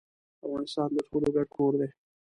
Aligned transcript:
افغانستان 0.45 0.89
د 0.93 0.99
ټولو 1.07 1.27
ګډ 1.35 1.47
کور 1.57 1.73
دي. 1.79 1.89